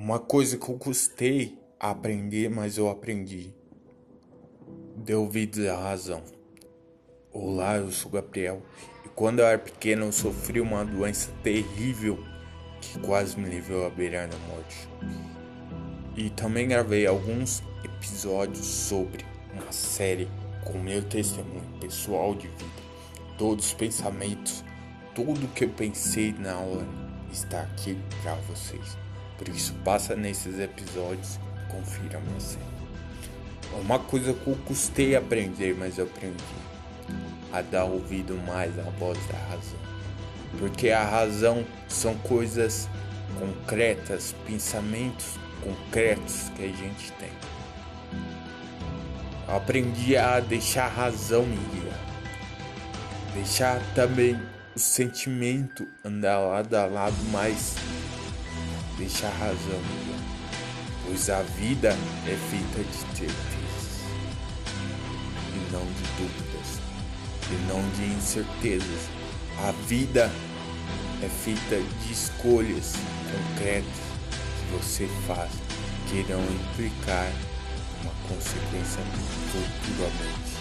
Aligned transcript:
Uma 0.00 0.20
coisa 0.20 0.56
que 0.56 0.68
eu 0.68 0.78
custei 0.78 1.58
a 1.80 1.90
aprender, 1.90 2.48
mas 2.48 2.78
eu 2.78 2.88
aprendi. 2.88 3.52
Deu 4.96 5.22
ouvidos 5.22 5.66
à 5.66 5.76
razão. 5.76 6.22
Olá, 7.32 7.78
eu 7.78 7.90
sou 7.90 8.08
Gabriel. 8.08 8.62
E 9.04 9.08
quando 9.08 9.40
eu 9.40 9.46
era 9.46 9.58
pequeno, 9.58 10.04
eu 10.06 10.12
sofri 10.12 10.60
uma 10.60 10.84
doença 10.84 11.32
terrível 11.42 12.16
que 12.80 12.96
quase 13.00 13.36
me 13.40 13.48
levou 13.48 13.86
à 13.86 13.90
beira 13.90 14.28
da 14.28 14.38
morte. 14.46 14.88
E 16.16 16.30
também 16.30 16.68
gravei 16.68 17.04
alguns 17.04 17.60
episódios 17.82 18.66
sobre 18.66 19.26
uma 19.52 19.72
série 19.72 20.28
com 20.64 20.78
meu 20.78 21.02
testemunho 21.02 21.76
pessoal 21.80 22.36
de 22.36 22.46
vida, 22.46 22.82
todos 23.36 23.66
os 23.66 23.74
pensamentos, 23.74 24.64
tudo 25.12 25.52
que 25.56 25.64
eu 25.64 25.70
pensei 25.70 26.32
na 26.38 26.56
hora 26.56 26.86
está 27.32 27.62
aqui 27.62 27.98
para 28.22 28.36
vocês. 28.36 29.07
Por 29.38 29.48
isso, 29.48 29.72
passa 29.84 30.16
nesses 30.16 30.58
episódios 30.58 31.38
confira 31.68 32.20
série. 32.38 32.64
Uma 33.80 33.98
coisa 33.98 34.32
que 34.32 34.46
eu 34.46 34.56
custei 34.66 35.14
aprender, 35.14 35.76
mas 35.78 35.98
eu 35.98 36.06
aprendi 36.06 36.34
a 37.52 37.62
dar 37.62 37.84
ouvido 37.84 38.34
mais 38.46 38.76
à 38.78 38.82
voz 38.98 39.18
da 39.26 39.38
razão. 39.38 39.78
Porque 40.58 40.90
a 40.90 41.04
razão 41.04 41.64
são 41.86 42.14
coisas 42.18 42.88
concretas, 43.38 44.34
pensamentos 44.46 45.34
concretos 45.62 46.50
que 46.56 46.64
a 46.64 46.68
gente 46.68 47.12
tem. 47.12 47.30
Eu 49.46 49.56
aprendi 49.56 50.16
a 50.16 50.40
deixar 50.40 50.86
a 50.86 50.88
razão 50.88 51.44
me 51.44 51.56
guiar. 51.56 52.00
Deixar 53.34 53.80
também 53.94 54.40
o 54.74 54.78
sentimento 54.78 55.86
andar 56.04 56.38
lado 56.38 56.74
a 56.74 56.86
lado, 56.86 57.16
mas 57.30 57.76
deixar 58.98 59.28
a 59.28 59.38
razão 59.38 59.80
guiar. 60.04 60.20
Pois 61.06 61.30
a 61.30 61.42
vida 61.42 61.96
é 62.26 62.36
feita 62.50 62.82
de 62.82 62.96
certezas 63.16 64.00
e 65.54 65.72
não 65.72 65.84
de 65.86 66.02
dúvidas 66.18 66.80
e 67.50 67.54
não 67.66 67.80
de 67.92 68.12
incertezas. 68.14 69.08
A 69.66 69.72
vida 69.86 70.30
é 71.22 71.28
feita 71.28 71.80
de 72.04 72.12
escolhas 72.12 72.94
concretas 73.32 73.88
que 73.88 74.76
você 74.76 75.08
faz 75.26 75.50
que 76.08 76.16
irão 76.18 76.40
implicar 76.40 77.30
uma 78.02 78.12
consequência 78.28 79.02
futuramente. 79.50 80.58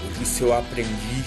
Por 0.00 0.22
isso 0.22 0.44
eu 0.44 0.56
aprendi 0.56 1.24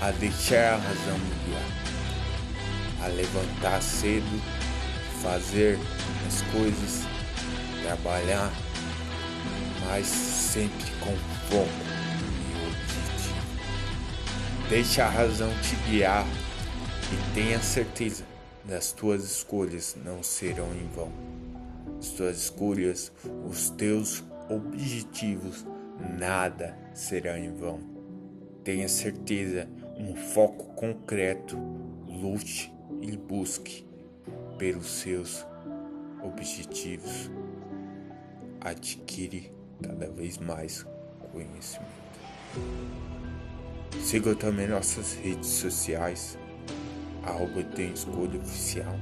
a 0.00 0.10
deixar 0.12 0.74
a 0.74 0.76
razão 0.76 1.18
me 1.18 1.34
guiar, 1.46 3.04
a 3.04 3.06
levantar 3.08 3.82
cedo, 3.82 4.42
fazer 5.22 5.78
as 6.26 6.42
coisas, 6.52 7.02
trabalhar, 7.82 8.52
mas 9.86 10.06
sempre 10.06 10.90
com 11.00 11.16
foco 11.48 11.68
e 12.44 12.54
objetivo. 12.66 13.38
Deixa 14.68 15.04
a 15.04 15.08
razão 15.08 15.50
te 15.62 15.76
guiar 15.90 16.26
e 17.12 17.34
tenha 17.34 17.58
certeza 17.60 18.24
das 18.64 18.92
tuas 18.92 19.24
escolhas 19.24 19.96
não 20.04 20.22
serão 20.22 20.72
em 20.74 20.86
vão. 20.94 21.10
As 21.98 22.10
tuas 22.10 22.36
escolhas, 22.36 23.10
os 23.48 23.70
teus 23.70 24.22
objetivos, 24.48 25.66
nada 26.18 26.76
será 26.94 27.38
em 27.38 27.52
vão. 27.54 27.80
Tenha 28.62 28.88
certeza, 28.88 29.68
um 29.98 30.14
foco 30.14 30.74
concreto, 30.74 31.56
lute 32.06 32.72
e 33.00 33.16
busque 33.16 33.87
pelos 34.58 34.86
seus 34.86 35.46
objetivos. 36.22 37.30
Adquire 38.60 39.52
cada 39.82 40.10
vez 40.10 40.36
mais 40.38 40.84
conhecimento. 41.32 41.88
Siga 44.02 44.34
também 44.34 44.68
nossas 44.68 45.14
redes 45.14 45.48
sociais 45.48 46.36
arroba 47.28 47.62
tem 47.62 47.92
escolha 47.92 48.38
oficial, 48.40 48.98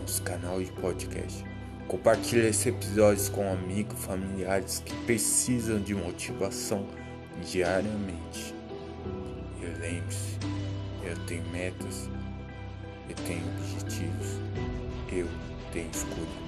nosso 0.00 0.22
canal 0.22 0.60
de 0.60 0.72
podcast. 0.72 1.44
Compartilhe 1.86 2.48
esse 2.48 2.68
episódio 2.68 3.30
com 3.32 3.50
amigos, 3.52 3.98
familiares 4.04 4.82
que 4.84 4.94
precisam 5.04 5.80
de 5.80 5.94
motivação 5.94 6.86
diariamente. 7.42 8.54
E 9.60 9.66
lembre-se, 9.80 10.38
eu 11.04 11.16
tenho 11.26 11.44
metas, 11.50 12.08
eu 13.12 13.24
tenho 13.26 13.46
objetivos, 13.46 14.40
eu 15.12 15.28
tenho 15.70 15.90
escolha. 15.90 16.42